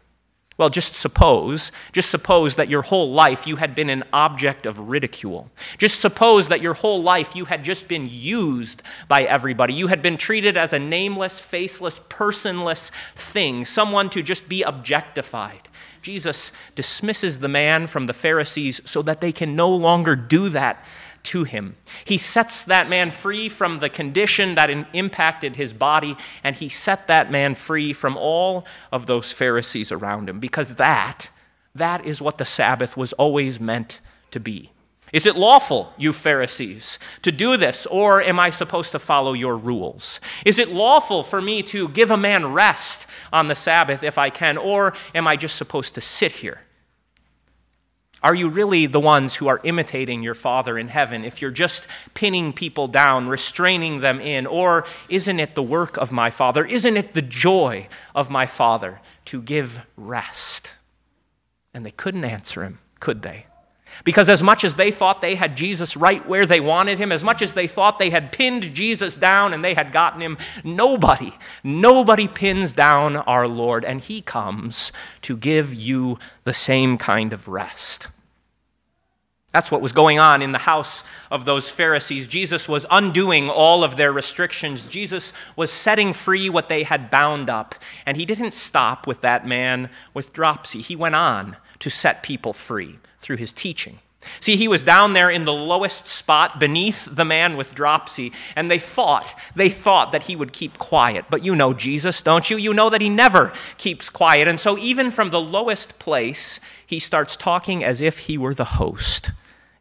Well, 0.60 0.70
just 0.70 0.94
suppose, 0.94 1.72
just 1.94 2.10
suppose 2.10 2.56
that 2.56 2.68
your 2.68 2.82
whole 2.82 3.14
life 3.14 3.48
you 3.48 3.56
had 3.56 3.74
been 3.74 3.90
an 3.90 4.04
object 4.12 4.66
of 4.66 4.90
ridicule. 4.90 5.50
Just 5.78 6.02
suppose 6.02 6.50
that 6.50 6.60
your 6.60 6.74
whole 6.74 7.02
life 7.02 7.34
you 7.34 7.46
had 7.46 7.64
just 7.64 7.88
been 7.88 8.10
used 8.12 8.84
by 9.08 9.24
everybody. 9.24 9.74
You 9.74 9.88
had 9.88 10.02
been 10.02 10.18
treated 10.18 10.58
as 10.58 10.74
a 10.74 10.78
nameless, 10.78 11.40
faceless, 11.40 12.02
personless 12.10 12.92
thing, 13.16 13.66
someone 13.66 14.10
to 14.10 14.22
just 14.22 14.50
be 14.50 14.62
objectified. 14.62 15.70
Jesus 16.02 16.52
dismisses 16.76 17.40
the 17.40 17.48
man 17.48 17.88
from 17.88 18.08
the 18.08 18.14
Pharisees 18.14 18.82
so 18.84 19.02
that 19.04 19.22
they 19.22 19.32
can 19.32 19.56
no 19.56 19.70
longer 19.70 20.18
do 20.18 20.50
that 20.50 20.84
to 21.24 21.44
him. 21.44 21.76
He 22.06 22.18
sets 22.18 22.64
that 22.64 22.90
man 22.90 23.12
free 23.12 23.50
from 23.50 23.80
the 23.80 23.90
condition 23.90 24.56
that 24.56 24.70
impacted 24.94 25.56
his 25.56 25.74
body, 25.74 26.16
and 26.44 26.56
he 26.56 26.70
set 26.70 27.08
that 27.08 27.32
man 27.32 27.56
free 27.56 27.94
from 27.94 28.18
all 28.18 28.66
of 28.92 29.06
those 29.06 29.32
Pharisees 29.32 29.92
around 29.92 30.30
him, 30.30 30.40
because 30.40 30.76
that, 30.76 31.30
that 31.76 32.06
is 32.06 32.22
what 32.22 32.38
the 32.38 32.46
Sabbath 32.46 32.98
was 32.98 33.14
always 33.14 33.60
meant 33.60 34.02
to 34.32 34.40
be. 34.40 34.72
Is 35.12 35.26
it 35.26 35.36
lawful, 35.36 35.92
you 35.98 36.14
Pharisees, 36.14 37.00
to 37.24 37.32
do 37.32 37.58
this, 37.58 37.88
or 37.88 38.22
am 38.22 38.40
I 38.40 38.52
supposed 38.52 38.92
to 38.92 39.00
follow 39.00 39.34
your 39.34 39.58
rules? 39.58 40.20
Is 40.46 40.60
it 40.60 40.70
lawful 40.70 41.24
for 41.24 41.42
me 41.42 41.64
to 41.64 41.90
give 41.90 42.12
a 42.12 42.18
man 42.18 42.54
rest 42.54 43.08
on 43.34 43.48
the 43.48 43.56
Sabbath 43.56 44.04
if 44.04 44.20
I 44.20 44.30
can, 44.30 44.58
or 44.58 44.94
am 45.16 45.28
I 45.28 45.36
just 45.36 45.56
supposed 45.56 45.96
to 45.96 46.02
sit 46.02 46.34
here? 46.34 46.62
Are 48.22 48.36
you 48.36 48.50
really 48.50 48.86
the 48.86 49.00
ones 49.00 49.36
who 49.36 49.48
are 49.48 49.62
imitating 49.64 50.24
your 50.24 50.34
Father 50.34 50.78
in 50.78 50.90
heaven 50.90 51.24
if 51.24 51.42
you're 51.42 51.52
just 51.52 51.88
pinning 52.14 52.52
people 52.54 52.88
down, 52.88 53.30
restraining 53.30 54.02
them 54.02 54.20
in? 54.20 54.46
Or 54.46 54.86
isn't 55.08 55.40
it 55.40 55.56
the 55.56 55.64
work 55.64 55.98
of 55.98 56.12
my 56.12 56.30
Father? 56.30 56.66
Isn't 56.66 56.98
it 56.98 57.14
the 57.14 57.22
joy 57.22 57.88
of 58.14 58.30
my 58.30 58.46
Father 58.46 59.00
to 59.26 59.42
give 59.42 59.82
rest? 59.96 60.74
And 61.74 61.86
they 61.86 61.92
couldn't 61.92 62.26
answer 62.26 62.64
him, 62.64 62.80
could 63.00 63.22
they? 63.22 63.46
Because 64.04 64.30
as 64.30 64.42
much 64.42 64.64
as 64.64 64.76
they 64.76 64.92
thought 64.92 65.22
they 65.22 65.36
had 65.36 65.58
Jesus 65.58 65.98
right 65.98 66.26
where 66.28 66.46
they 66.46 66.60
wanted 66.60 66.98
him, 66.98 67.12
as 67.12 67.24
much 67.24 67.42
as 67.42 67.54
they 67.54 67.68
thought 67.68 68.00
they 68.00 68.10
had 68.10 68.32
pinned 68.32 68.74
Jesus 68.74 69.16
down 69.16 69.54
and 69.54 69.64
they 69.64 69.74
had 69.74 69.92
gotten 69.92 70.22
him, 70.22 70.38
nobody, 70.64 71.34
nobody 71.64 72.28
pins 72.28 72.74
down 72.74 73.18
our 73.18 73.48
Lord, 73.48 73.84
and 73.84 74.02
he 74.02 74.22
comes 74.22 74.92
to 75.24 75.36
give 75.36 75.74
you 75.74 76.18
the 76.44 76.54
same 76.54 76.98
kind 76.98 77.34
of 77.34 77.48
rest. 77.48 78.08
That's 79.52 79.72
what 79.72 79.82
was 79.82 79.94
going 79.94 80.20
on 80.20 80.44
in 80.44 80.52
the 80.52 80.60
house 80.60 81.04
of 81.32 81.46
those 81.46 81.72
Pharisees. 81.72 82.28
Jesus 82.28 82.70
was 82.70 82.86
undoing 82.92 83.50
all 83.50 83.84
of 83.84 83.98
their 83.98 84.14
restrictions. 84.14 84.86
Jesus 84.86 85.34
was 85.56 85.72
setting 85.72 86.14
free 86.14 86.52
what 86.52 86.70
they 86.70 86.84
had 86.84 87.10
bound 87.10 87.50
up. 87.50 87.74
And 88.06 88.16
he 88.16 88.26
didn't 88.26 88.54
stop 88.54 89.08
with 89.08 89.22
that 89.22 89.48
man 89.48 89.90
with 90.14 90.34
dropsy. 90.34 90.82
He 90.82 90.96
went 90.96 91.16
on 91.16 91.58
to 91.80 91.90
set 91.90 92.24
people 92.24 92.54
free 92.54 93.00
through 93.20 93.38
his 93.38 93.54
teaching. 93.54 94.00
See, 94.42 94.58
he 94.58 94.68
was 94.68 94.82
down 94.82 95.14
there 95.14 95.30
in 95.30 95.46
the 95.46 95.54
lowest 95.54 96.08
spot 96.08 96.60
beneath 96.60 97.08
the 97.10 97.24
man 97.24 97.56
with 97.56 97.74
dropsy, 97.74 98.34
and 98.56 98.70
they 98.70 98.80
thought, 98.80 99.34
they 99.56 99.70
thought 99.70 100.12
that 100.12 100.24
he 100.24 100.36
would 100.36 100.52
keep 100.52 100.78
quiet. 100.78 101.26
But 101.30 101.44
you 101.44 101.56
know 101.56 101.74
Jesus, 101.74 102.22
don't 102.22 102.50
you? 102.50 102.58
You 102.58 102.74
know 102.74 102.90
that 102.90 103.02
he 103.02 103.10
never 103.10 103.54
keeps 103.78 104.10
quiet. 104.10 104.48
And 104.48 104.60
so, 104.60 104.78
even 104.78 105.10
from 105.10 105.30
the 105.30 105.42
lowest 105.42 106.00
place, 106.00 106.60
he 106.86 107.00
starts 107.00 107.38
talking 107.38 107.84
as 107.84 108.02
if 108.02 108.20
he 108.20 108.38
were 108.38 108.54
the 108.54 108.66
host. 108.66 109.32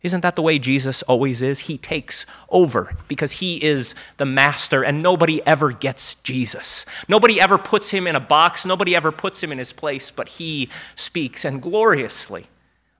Isn't 0.02 0.20
that 0.20 0.36
the 0.36 0.42
way 0.42 0.58
Jesus 0.60 1.02
always 1.02 1.42
is? 1.42 1.60
He 1.60 1.76
takes 1.76 2.24
over 2.50 2.94
because 3.08 3.32
he 3.32 3.62
is 3.64 3.94
the 4.16 4.24
master 4.24 4.84
and 4.84 5.02
nobody 5.02 5.44
ever 5.44 5.72
gets 5.72 6.14
Jesus. 6.16 6.86
Nobody 7.08 7.40
ever 7.40 7.58
puts 7.58 7.90
him 7.90 8.06
in 8.06 8.14
a 8.14 8.20
box, 8.20 8.64
nobody 8.64 8.94
ever 8.94 9.10
puts 9.10 9.42
him 9.42 9.50
in 9.50 9.58
his 9.58 9.72
place, 9.72 10.10
but 10.12 10.28
he 10.28 10.68
speaks 10.94 11.44
and 11.44 11.60
gloriously, 11.60 12.46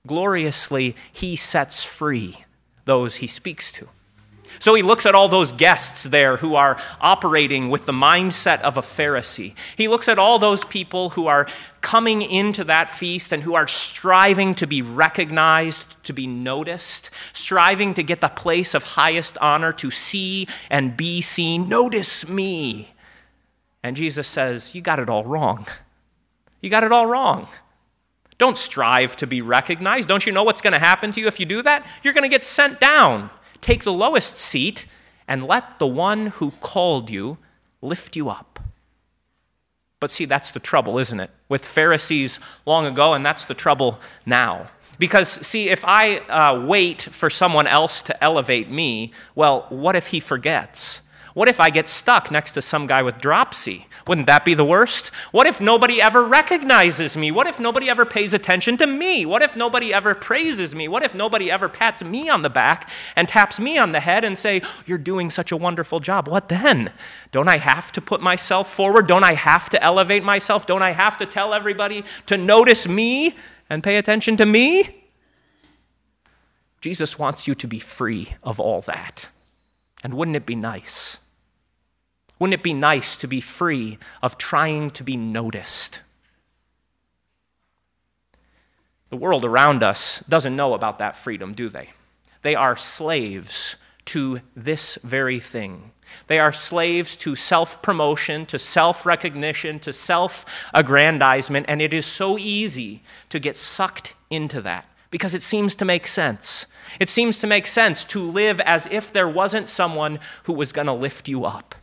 gloriously, 0.06 0.96
he 1.12 1.36
sets 1.36 1.84
free 1.84 2.44
those 2.84 3.16
he 3.16 3.26
speaks 3.26 3.70
to. 3.70 3.88
So 4.58 4.74
he 4.74 4.82
looks 4.82 5.06
at 5.06 5.14
all 5.14 5.28
those 5.28 5.52
guests 5.52 6.04
there 6.04 6.36
who 6.36 6.54
are 6.54 6.80
operating 7.00 7.70
with 7.70 7.86
the 7.86 7.92
mindset 7.92 8.60
of 8.62 8.76
a 8.76 8.82
Pharisee. 8.82 9.54
He 9.76 9.88
looks 9.88 10.08
at 10.08 10.18
all 10.18 10.38
those 10.38 10.64
people 10.64 11.10
who 11.10 11.26
are 11.26 11.46
coming 11.80 12.22
into 12.22 12.64
that 12.64 12.88
feast 12.88 13.32
and 13.32 13.42
who 13.42 13.54
are 13.54 13.66
striving 13.66 14.54
to 14.56 14.66
be 14.66 14.82
recognized, 14.82 16.02
to 16.04 16.12
be 16.12 16.26
noticed, 16.26 17.10
striving 17.32 17.94
to 17.94 18.02
get 18.02 18.20
the 18.20 18.28
place 18.28 18.74
of 18.74 18.82
highest 18.82 19.38
honor, 19.38 19.72
to 19.74 19.90
see 19.90 20.48
and 20.70 20.96
be 20.96 21.20
seen. 21.20 21.68
Notice 21.68 22.28
me. 22.28 22.90
And 23.82 23.96
Jesus 23.96 24.26
says, 24.26 24.74
You 24.74 24.80
got 24.80 24.98
it 24.98 25.08
all 25.08 25.22
wrong. 25.22 25.66
You 26.60 26.70
got 26.70 26.84
it 26.84 26.92
all 26.92 27.06
wrong. 27.06 27.48
Don't 28.38 28.56
strive 28.56 29.16
to 29.16 29.26
be 29.26 29.42
recognized. 29.42 30.08
Don't 30.08 30.24
you 30.24 30.32
know 30.32 30.44
what's 30.44 30.60
going 30.60 30.72
to 30.72 30.78
happen 30.78 31.10
to 31.12 31.20
you 31.20 31.26
if 31.26 31.40
you 31.40 31.46
do 31.46 31.60
that? 31.62 31.88
You're 32.02 32.14
going 32.14 32.22
to 32.22 32.30
get 32.30 32.44
sent 32.44 32.80
down. 32.80 33.30
Take 33.60 33.84
the 33.84 33.92
lowest 33.92 34.38
seat 34.38 34.86
and 35.26 35.46
let 35.46 35.78
the 35.78 35.86
one 35.86 36.28
who 36.28 36.52
called 36.60 37.10
you 37.10 37.38
lift 37.82 38.16
you 38.16 38.28
up. 38.28 38.60
But 40.00 40.10
see, 40.10 40.24
that's 40.24 40.52
the 40.52 40.60
trouble, 40.60 40.98
isn't 40.98 41.20
it? 41.20 41.30
With 41.48 41.64
Pharisees 41.64 42.38
long 42.64 42.86
ago, 42.86 43.14
and 43.14 43.26
that's 43.26 43.44
the 43.44 43.54
trouble 43.54 43.98
now. 44.24 44.68
Because, 44.98 45.28
see, 45.46 45.68
if 45.68 45.84
I 45.84 46.18
uh, 46.18 46.64
wait 46.66 47.02
for 47.02 47.30
someone 47.30 47.66
else 47.66 48.00
to 48.02 48.24
elevate 48.24 48.70
me, 48.70 49.12
well, 49.34 49.66
what 49.68 49.96
if 49.96 50.08
he 50.08 50.20
forgets? 50.20 51.02
What 51.38 51.46
if 51.46 51.60
I 51.60 51.70
get 51.70 51.86
stuck 51.86 52.32
next 52.32 52.50
to 52.54 52.62
some 52.62 52.88
guy 52.88 53.00
with 53.00 53.20
dropsy? 53.20 53.86
Wouldn't 54.08 54.26
that 54.26 54.44
be 54.44 54.54
the 54.54 54.64
worst? 54.64 55.14
What 55.30 55.46
if 55.46 55.60
nobody 55.60 56.02
ever 56.02 56.24
recognizes 56.24 57.16
me? 57.16 57.30
What 57.30 57.46
if 57.46 57.60
nobody 57.60 57.88
ever 57.88 58.04
pays 58.04 58.34
attention 58.34 58.76
to 58.78 58.88
me? 58.88 59.24
What 59.24 59.42
if 59.42 59.54
nobody 59.54 59.94
ever 59.94 60.16
praises 60.16 60.74
me? 60.74 60.88
What 60.88 61.04
if 61.04 61.14
nobody 61.14 61.48
ever 61.48 61.68
pats 61.68 62.02
me 62.02 62.28
on 62.28 62.42
the 62.42 62.50
back 62.50 62.90
and 63.14 63.28
taps 63.28 63.60
me 63.60 63.78
on 63.78 63.92
the 63.92 64.00
head 64.00 64.24
and 64.24 64.36
say, 64.36 64.62
"You're 64.84 64.98
doing 64.98 65.30
such 65.30 65.52
a 65.52 65.56
wonderful 65.56 66.00
job." 66.00 66.26
What 66.26 66.48
then? 66.48 66.92
Don't 67.30 67.46
I 67.46 67.58
have 67.58 67.92
to 67.92 68.00
put 68.00 68.20
myself 68.20 68.68
forward? 68.68 69.06
Don't 69.06 69.22
I 69.22 69.34
have 69.34 69.70
to 69.70 69.80
elevate 69.80 70.24
myself? 70.24 70.66
Don't 70.66 70.82
I 70.82 70.90
have 70.90 71.16
to 71.18 71.24
tell 71.24 71.54
everybody 71.54 72.02
to 72.26 72.36
notice 72.36 72.88
me 72.88 73.36
and 73.70 73.84
pay 73.84 73.96
attention 73.96 74.36
to 74.38 74.44
me? 74.44 75.04
Jesus 76.80 77.16
wants 77.16 77.46
you 77.46 77.54
to 77.54 77.68
be 77.68 77.78
free 77.78 78.34
of 78.42 78.58
all 78.58 78.80
that. 78.80 79.28
And 80.02 80.14
wouldn't 80.14 80.36
it 80.36 80.44
be 80.44 80.56
nice? 80.56 81.18
Wouldn't 82.38 82.54
it 82.54 82.62
be 82.62 82.72
nice 82.72 83.16
to 83.16 83.26
be 83.26 83.40
free 83.40 83.98
of 84.22 84.38
trying 84.38 84.90
to 84.92 85.02
be 85.02 85.16
noticed? 85.16 86.00
The 89.10 89.16
world 89.16 89.44
around 89.44 89.82
us 89.82 90.20
doesn't 90.28 90.56
know 90.56 90.74
about 90.74 90.98
that 90.98 91.16
freedom, 91.16 91.54
do 91.54 91.68
they? 91.68 91.90
They 92.42 92.54
are 92.54 92.76
slaves 92.76 93.76
to 94.06 94.40
this 94.54 94.96
very 95.02 95.40
thing. 95.40 95.92
They 96.26 96.38
are 96.38 96.52
slaves 96.52 97.16
to 97.16 97.34
self 97.34 97.82
promotion, 97.82 98.46
to 98.46 98.58
self 98.58 99.04
recognition, 99.04 99.78
to 99.80 99.92
self 99.92 100.46
aggrandizement, 100.72 101.66
and 101.68 101.82
it 101.82 101.92
is 101.92 102.06
so 102.06 102.38
easy 102.38 103.02
to 103.28 103.38
get 103.38 103.56
sucked 103.56 104.14
into 104.30 104.60
that 104.62 104.88
because 105.10 105.34
it 105.34 105.42
seems 105.42 105.74
to 105.74 105.84
make 105.84 106.06
sense. 106.06 106.66
It 107.00 107.08
seems 107.08 107.38
to 107.40 107.46
make 107.46 107.66
sense 107.66 108.04
to 108.06 108.20
live 108.20 108.60
as 108.60 108.86
if 108.86 109.12
there 109.12 109.28
wasn't 109.28 109.68
someone 109.68 110.18
who 110.44 110.52
was 110.52 110.72
going 110.72 110.86
to 110.86 110.92
lift 110.92 111.28
you 111.28 111.44
up. 111.44 111.74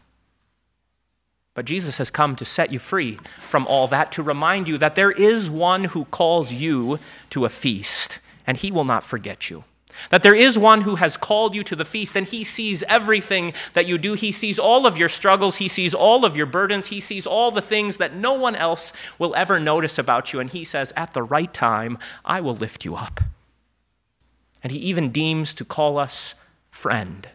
But 1.55 1.65
Jesus 1.65 1.97
has 1.97 2.12
come 2.12 2.35
to 2.35 2.45
set 2.45 2.71
you 2.71 2.79
free 2.79 3.17
from 3.39 3.65
all 3.65 3.88
that, 3.88 4.12
to 4.12 4.21
remind 4.21 4.67
you 4.67 4.77
that 4.77 4.95
there 4.95 5.12
is 5.12 5.50
one 5.50 5.85
who 5.85 6.05
calls 6.05 6.53
you 6.53 7.00
to 7.31 7.45
a 7.45 7.50
feast, 7.50 8.19
and 8.45 8.57
he 8.57 8.71
will 8.71 8.83
not 8.83 9.03
forget 9.03 9.50
you. 9.50 9.63
That 10.09 10.21
there 10.21 10.35
is 10.35 10.59
one 10.59 10.81
who 10.81 10.95
has 10.95 11.15
called 11.15 11.55
you 11.55 11.63
to 11.63 11.75
the 11.75 11.85
feast, 11.85 12.17
and 12.17 12.27
he 12.27 12.43
sees 12.43 12.83
everything 12.83 13.53
that 13.71 13.88
you 13.88 13.97
do. 13.97 14.13
He 14.13 14.33
sees 14.33 14.59
all 14.59 14.85
of 14.85 14.97
your 14.97 15.07
struggles, 15.07 15.55
he 15.55 15.69
sees 15.69 15.93
all 15.93 16.25
of 16.25 16.35
your 16.35 16.45
burdens, 16.45 16.88
he 16.88 17.00
sees 17.00 17.25
all 17.25 17.51
the 17.51 17.62
things 17.62 17.95
that 17.97 18.13
no 18.13 18.33
one 18.33 18.55
else 18.55 18.91
will 19.17 19.33
ever 19.35 19.57
notice 19.57 19.97
about 19.97 20.33
you. 20.33 20.41
And 20.41 20.50
he 20.50 20.65
says, 20.65 20.91
At 20.97 21.13
the 21.13 21.24
right 21.24 21.53
time, 21.53 21.97
I 22.25 22.41
will 22.41 22.55
lift 22.55 22.83
you 22.83 22.95
up. 22.95 23.21
And 24.62 24.74
he 24.74 24.79
even 24.79 25.12
deems 25.12 25.53
to 25.53 25.63
call 25.63 25.97
us 25.97 26.35
friend. 26.69 27.29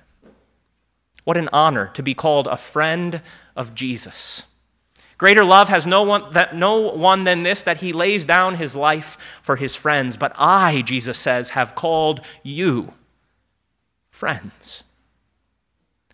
What 1.24 1.36
an 1.36 1.48
honor 1.52 1.90
to 1.94 2.02
be 2.02 2.14
called 2.14 2.46
a 2.46 2.56
friend 2.56 3.22
of 3.60 3.74
Jesus. 3.74 4.44
Greater 5.18 5.44
love 5.44 5.68
has 5.68 5.86
no 5.86 6.02
one, 6.02 6.32
that, 6.32 6.56
no 6.56 6.92
one 6.92 7.24
than 7.24 7.42
this 7.42 7.62
that 7.64 7.80
he 7.80 7.92
lays 7.92 8.24
down 8.24 8.54
his 8.54 8.74
life 8.74 9.18
for 9.42 9.56
his 9.56 9.76
friends. 9.76 10.16
But 10.16 10.32
I, 10.38 10.80
Jesus 10.80 11.18
says, 11.18 11.50
have 11.50 11.74
called 11.74 12.22
you 12.42 12.94
friends. 14.10 14.82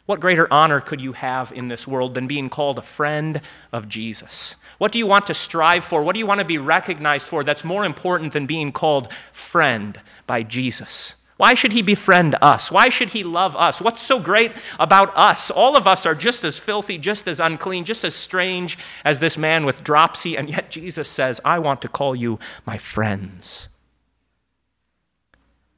What 0.07 0.19
greater 0.19 0.53
honor 0.53 0.81
could 0.81 1.00
you 1.00 1.12
have 1.12 1.53
in 1.53 1.69
this 1.69 1.87
world 1.87 2.15
than 2.15 2.26
being 2.26 2.49
called 2.49 2.79
a 2.79 2.83
friend 2.83 3.41
of 3.73 3.88
Jesus? 3.88 4.57
What 4.79 4.91
do 4.91 4.99
you 4.99 5.07
want 5.07 5.29
to 5.29 5.35
strive 5.35 5.85
for? 5.85 6.03
What 6.03 6.15
do 6.15 6.19
you 6.19 6.26
want 6.26 6.41
to 6.41 6.45
be 6.45 6.59
recognized 6.59 7.29
for 7.29 7.45
that's 7.45 7.62
more 7.62 7.85
important 7.85 8.33
than 8.33 8.47
being 8.47 8.73
called 8.73 9.12
friend 9.31 10.00
by 10.26 10.43
Jesus? 10.43 11.15
Why 11.37 11.55
should 11.55 11.73
he 11.73 11.83
befriend 11.83 12.35
us? 12.40 12.73
Why 12.73 12.88
should 12.88 13.11
he 13.11 13.23
love 13.23 13.55
us? 13.57 13.81
What's 13.83 14.00
so 14.00 14.19
great 14.19 14.52
about 14.81 15.14
us? 15.16 15.50
All 15.50 15.76
of 15.76 15.87
us 15.87 16.07
are 16.07 16.14
just 16.14 16.45
as 16.45 16.59
filthy, 16.59 16.97
just 16.97 17.28
as 17.28 17.40
unclean, 17.40 17.85
just 17.85 18.05
as 18.05 18.14
strange 18.14 18.78
as 19.05 19.21
this 19.21 19.37
man 19.37 19.66
with 19.66 19.85
dropsy, 19.85 20.37
and 20.37 20.49
yet 20.49 20.71
Jesus 20.71 21.09
says, 21.09 21.40
I 21.45 21.59
want 21.59 21.83
to 21.83 21.88
call 21.88 22.16
you 22.16 22.38
my 22.64 22.78
friends. 22.78 23.69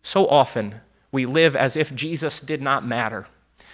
So 0.03 0.29
often 0.29 0.81
we 1.11 1.27
live 1.27 1.57
as 1.57 1.77
if 1.77 1.95
Jesus 1.95 2.41
did 2.41 2.63
not 2.63 2.87
matter. 2.87 3.27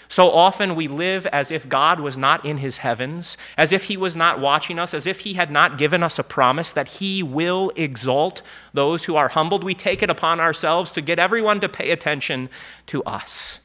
So 0.09 0.31
often 0.31 0.75
we 0.75 0.89
live 0.89 1.27
as 1.27 1.51
if 1.51 1.69
God 1.69 2.01
was 2.01 2.17
not 2.17 2.45
in 2.45 2.59
his 2.59 2.79
heavens, 2.79 3.37
as 3.57 3.73
if 3.73 3.85
he 3.85 3.97
was 3.97 4.15
not 4.15 4.41
watching 4.41 4.79
us, 4.79 4.95
as 4.95 5.07
if 5.07 5.21
he 5.21 5.35
had 5.35 5.51
not 5.51 5.79
given 5.79 6.03
us 6.03 6.19
a 6.19 6.25
promise 6.25 6.73
that 6.73 6.89
he 6.89 7.23
will 7.23 7.73
exalt 7.77 8.43
those 8.73 9.05
who 9.05 9.17
are 9.17 9.29
humbled. 9.29 9.65
We 9.65 9.75
take 9.75 10.03
it 10.03 10.11
upon 10.11 10.41
ourselves 10.41 10.91
to 10.93 11.01
get 11.01 11.19
everyone 11.19 11.61
to 11.61 11.69
pay 11.69 11.91
attention 11.91 12.49
to 12.87 13.03
us. 13.05 13.61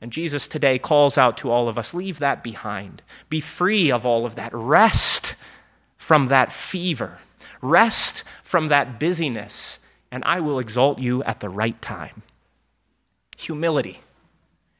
And 0.00 0.12
Jesus 0.12 0.46
today 0.46 0.78
calls 0.78 1.18
out 1.18 1.36
to 1.38 1.50
all 1.50 1.68
of 1.68 1.78
us 1.78 1.94
leave 1.94 2.18
that 2.20 2.42
behind. 2.42 3.02
Be 3.28 3.40
free 3.40 3.90
of 3.90 4.06
all 4.06 4.24
of 4.24 4.36
that. 4.36 4.52
Rest 4.52 5.34
from 5.96 6.28
that 6.28 6.52
fever. 6.52 7.18
Rest 7.60 8.22
from 8.44 8.68
that 8.68 9.00
busyness, 9.00 9.80
and 10.12 10.22
I 10.24 10.40
will 10.40 10.58
exalt 10.58 11.00
you 11.00 11.22
at 11.24 11.40
the 11.40 11.48
right 11.48 11.80
time. 11.82 12.22
Humility 13.36 14.00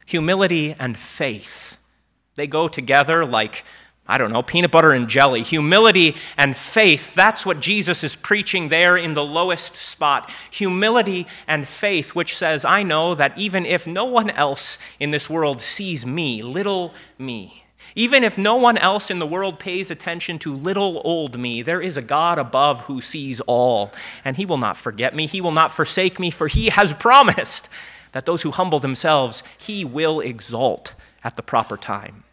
humility 0.09 0.75
and 0.79 0.97
faith. 0.97 1.77
They 2.35 2.47
go 2.47 2.67
together 2.67 3.27
like, 3.27 3.63
I 4.07 4.17
don't 4.17 4.33
know, 4.33 4.43
peanut 4.43 4.71
butter 4.71 4.93
and 4.93 5.07
jelly. 5.07 5.43
Humility 5.43 6.17
and 6.39 6.57
faith, 6.57 7.15
that's 7.15 7.45
what 7.45 7.61
Jesus 7.61 8.03
is 8.03 8.17
preaching 8.17 8.71
there 8.71 8.97
in 8.97 9.13
the 9.13 9.23
lowest 9.23 9.77
spot. 9.77 10.31
Humility 10.51 11.27
and 11.47 11.69
faith, 11.69 12.15
which 12.15 12.35
says, 12.35 12.65
I 12.65 12.83
know 12.85 13.15
that 13.17 13.37
even 13.37 13.67
if 13.67 13.87
no 13.87 14.07
one 14.07 14.31
else 14.31 14.79
in 14.99 15.11
this 15.11 15.29
world 15.29 15.61
sees 15.61 16.07
me, 16.07 16.43
little 16.43 16.95
me, 17.19 17.65
even 17.95 18.25
if 18.25 18.39
no 18.39 18.57
one 18.57 18.79
else 18.79 19.11
in 19.11 19.19
the 19.19 19.27
world 19.27 19.59
pays 19.59 19.91
attention 19.91 20.39
to 20.39 20.57
little 20.57 21.03
old 21.05 21.39
me, 21.39 21.61
there 21.61 21.83
is 21.83 21.99
a 21.99 22.03
God 22.03 22.39
above 22.39 22.83
who 22.83 23.03
sees 23.03 23.43
all, 23.43 23.93
and 24.25 24.39
he 24.39 24.47
will 24.47 24.57
not 24.57 24.79
forget 24.79 25.15
me. 25.15 25.27
He 25.27 25.43
will 25.43 25.53
not 25.53 25.71
forsake 25.71 26.19
me, 26.19 26.31
for 26.31 26.49
he 26.49 26.71
has 26.71 26.95
promised 26.95 27.69
that 28.13 28.27
those 28.27 28.43
who 28.43 28.51
humble 28.51 28.79
themselves, 28.79 29.43
he 29.57 29.85
will 29.85 30.21
exalt 30.21 30.95
at 31.25 31.37
the 31.37 31.43
proper 31.43 31.77
time. 31.77 32.25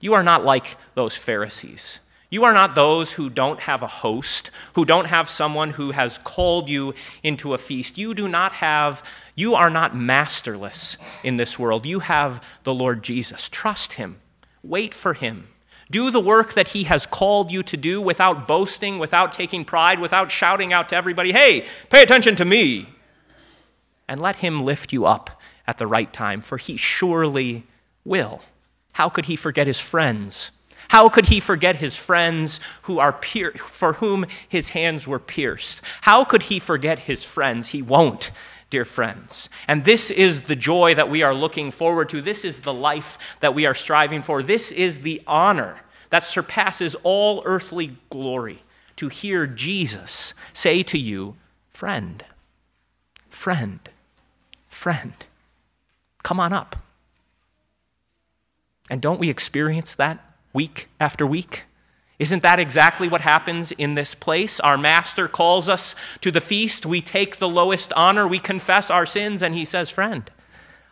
You 0.00 0.14
are 0.14 0.22
not 0.22 0.44
like 0.44 0.76
those 0.94 1.16
Pharisees. 1.16 2.00
You 2.30 2.44
are 2.44 2.54
not 2.54 2.76
those 2.76 3.12
who 3.12 3.28
don't 3.28 3.60
have 3.60 3.82
a 3.82 3.88
host, 3.88 4.50
who 4.74 4.84
don't 4.84 5.06
have 5.06 5.28
someone 5.28 5.70
who 5.70 5.90
has 5.90 6.16
called 6.18 6.68
you 6.68 6.94
into 7.24 7.54
a 7.54 7.58
feast. 7.58 7.98
You 7.98 8.14
do 8.14 8.28
not 8.28 8.52
have, 8.52 9.02
you 9.34 9.56
are 9.56 9.68
not 9.68 9.96
masterless 9.96 10.96
in 11.24 11.36
this 11.36 11.58
world. 11.58 11.84
You 11.84 12.00
have 12.00 12.42
the 12.62 12.72
Lord 12.72 13.02
Jesus. 13.02 13.48
Trust 13.48 13.94
him, 13.94 14.20
wait 14.62 14.94
for 14.94 15.12
him. 15.14 15.48
Do 15.90 16.12
the 16.12 16.20
work 16.20 16.54
that 16.54 16.68
he 16.68 16.84
has 16.84 17.04
called 17.04 17.50
you 17.50 17.64
to 17.64 17.76
do 17.76 18.00
without 18.00 18.46
boasting, 18.46 19.00
without 19.00 19.32
taking 19.32 19.64
pride, 19.64 19.98
without 19.98 20.30
shouting 20.30 20.72
out 20.72 20.88
to 20.90 20.96
everybody, 20.96 21.32
hey, 21.32 21.66
pay 21.90 22.04
attention 22.04 22.36
to 22.36 22.44
me. 22.44 22.88
And 24.10 24.20
let 24.20 24.36
him 24.36 24.64
lift 24.64 24.92
you 24.92 25.06
up 25.06 25.40
at 25.68 25.78
the 25.78 25.86
right 25.86 26.12
time, 26.12 26.40
for 26.40 26.58
he 26.58 26.76
surely 26.76 27.64
will. 28.04 28.40
How 28.94 29.08
could 29.08 29.26
he 29.26 29.36
forget 29.36 29.68
his 29.68 29.78
friends? 29.78 30.50
How 30.88 31.08
could 31.08 31.26
he 31.26 31.38
forget 31.38 31.76
his 31.76 31.94
friends 31.94 32.58
who 32.82 32.98
are 32.98 33.12
pier- 33.12 33.52
for 33.52 33.92
whom 33.94 34.26
his 34.48 34.70
hands 34.70 35.06
were 35.06 35.20
pierced? 35.20 35.80
How 36.00 36.24
could 36.24 36.42
he 36.44 36.58
forget 36.58 36.98
his 36.98 37.24
friends? 37.24 37.68
He 37.68 37.82
won't, 37.82 38.32
dear 38.68 38.84
friends. 38.84 39.48
And 39.68 39.84
this 39.84 40.10
is 40.10 40.42
the 40.42 40.56
joy 40.56 40.96
that 40.96 41.08
we 41.08 41.22
are 41.22 41.32
looking 41.32 41.70
forward 41.70 42.08
to. 42.08 42.20
This 42.20 42.44
is 42.44 42.62
the 42.62 42.74
life 42.74 43.38
that 43.38 43.54
we 43.54 43.64
are 43.64 43.74
striving 43.74 44.22
for. 44.22 44.42
This 44.42 44.72
is 44.72 45.02
the 45.02 45.22
honor 45.24 45.82
that 46.08 46.24
surpasses 46.24 46.96
all 47.04 47.42
earthly 47.44 47.96
glory 48.10 48.64
to 48.96 49.06
hear 49.06 49.46
Jesus 49.46 50.34
say 50.52 50.82
to 50.82 50.98
you, 50.98 51.36
Friend, 51.70 52.24
friend, 53.28 53.88
friend, 54.80 55.12
come 56.22 56.40
on 56.40 56.54
up. 56.54 56.74
And 58.88 59.02
don't 59.02 59.20
we 59.20 59.28
experience 59.28 59.94
that 59.96 60.18
week 60.54 60.88
after 60.98 61.26
week? 61.26 61.64
Isn't 62.18 62.42
that 62.42 62.58
exactly 62.58 63.06
what 63.06 63.20
happens 63.20 63.72
in 63.72 63.94
this 63.94 64.14
place? 64.14 64.58
Our 64.58 64.78
master 64.78 65.28
calls 65.28 65.68
us 65.68 65.94
to 66.22 66.30
the 66.30 66.40
feast. 66.40 66.86
We 66.86 67.02
take 67.02 67.36
the 67.36 67.48
lowest 67.48 67.92
honor. 67.92 68.26
We 68.26 68.38
confess 68.38 68.90
our 68.90 69.04
sins. 69.04 69.42
And 69.42 69.54
he 69.54 69.66
says, 69.66 69.90
Friend, 69.90 70.28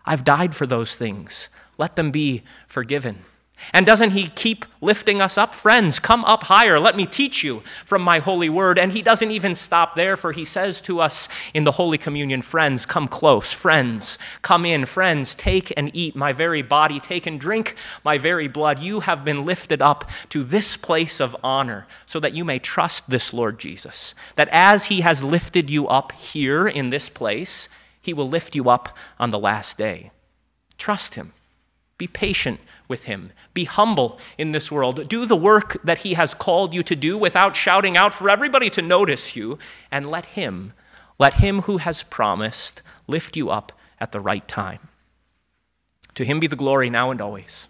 I've 0.04 0.22
died 0.22 0.54
for 0.54 0.66
those 0.66 0.94
things. 0.94 1.48
Let 1.78 1.96
them 1.96 2.10
be 2.10 2.42
forgiven. 2.66 3.24
And 3.72 3.84
doesn't 3.84 4.10
he 4.10 4.28
keep 4.28 4.64
lifting 4.80 5.20
us 5.20 5.36
up? 5.36 5.54
Friends, 5.54 5.98
come 5.98 6.24
up 6.24 6.44
higher. 6.44 6.78
Let 6.78 6.96
me 6.96 7.06
teach 7.06 7.42
you 7.42 7.60
from 7.84 8.02
my 8.02 8.18
holy 8.18 8.48
word. 8.48 8.78
And 8.78 8.92
he 8.92 9.02
doesn't 9.02 9.30
even 9.30 9.54
stop 9.54 9.94
there, 9.94 10.16
for 10.16 10.32
he 10.32 10.44
says 10.44 10.80
to 10.82 11.00
us 11.00 11.28
in 11.52 11.64
the 11.64 11.72
Holy 11.72 11.98
Communion, 11.98 12.42
Friends, 12.42 12.86
come 12.86 13.08
close. 13.08 13.52
Friends, 13.52 14.18
come 14.42 14.64
in. 14.64 14.86
Friends, 14.86 15.34
take 15.34 15.72
and 15.76 15.90
eat 15.94 16.16
my 16.16 16.32
very 16.32 16.62
body. 16.62 17.00
Take 17.00 17.26
and 17.26 17.40
drink 17.40 17.74
my 18.04 18.18
very 18.18 18.48
blood. 18.48 18.80
You 18.80 19.00
have 19.00 19.24
been 19.24 19.44
lifted 19.44 19.82
up 19.82 20.08
to 20.30 20.42
this 20.42 20.76
place 20.76 21.20
of 21.20 21.36
honor 21.42 21.86
so 22.06 22.20
that 22.20 22.34
you 22.34 22.44
may 22.44 22.58
trust 22.58 23.10
this 23.10 23.32
Lord 23.32 23.58
Jesus. 23.58 24.14
That 24.36 24.48
as 24.50 24.86
he 24.86 25.00
has 25.02 25.22
lifted 25.22 25.68
you 25.68 25.88
up 25.88 26.12
here 26.12 26.66
in 26.66 26.90
this 26.90 27.10
place, 27.10 27.68
he 28.00 28.14
will 28.14 28.28
lift 28.28 28.54
you 28.54 28.70
up 28.70 28.96
on 29.18 29.30
the 29.30 29.38
last 29.38 29.76
day. 29.76 30.10
Trust 30.78 31.14
him. 31.14 31.32
Be 31.98 32.06
patient 32.06 32.60
with 32.86 33.04
him. 33.04 33.32
Be 33.52 33.64
humble 33.64 34.18
in 34.38 34.52
this 34.52 34.70
world. 34.70 35.08
Do 35.08 35.26
the 35.26 35.36
work 35.36 35.76
that 35.82 35.98
he 35.98 36.14
has 36.14 36.32
called 36.32 36.72
you 36.72 36.84
to 36.84 36.94
do 36.94 37.18
without 37.18 37.56
shouting 37.56 37.96
out 37.96 38.14
for 38.14 38.30
everybody 38.30 38.70
to 38.70 38.82
notice 38.82 39.34
you. 39.34 39.58
And 39.90 40.08
let 40.08 40.26
him, 40.26 40.72
let 41.18 41.34
him 41.34 41.62
who 41.62 41.78
has 41.78 42.04
promised, 42.04 42.82
lift 43.08 43.36
you 43.36 43.50
up 43.50 43.72
at 44.00 44.12
the 44.12 44.20
right 44.20 44.46
time. 44.46 44.88
To 46.14 46.24
him 46.24 46.40
be 46.40 46.46
the 46.46 46.56
glory 46.56 46.88
now 46.88 47.10
and 47.10 47.20
always. 47.20 47.68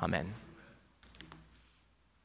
Amen. 0.00 0.34